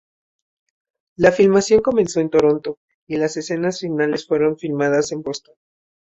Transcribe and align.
La 1.15 1.31
filmación 1.31 1.81
comenzó 1.83 2.21
en 2.21 2.31
Toronto 2.31 2.79
y 3.05 3.17
las 3.17 3.37
escenas 3.37 3.81
finales 3.81 4.25
fueron 4.25 4.57
filmadas 4.57 5.11
en 5.11 5.21
Boston. 5.21 5.53